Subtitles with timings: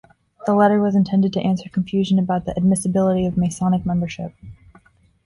[0.47, 4.33] The letter was intended to answer confusion about the admissibility of Masonic membership.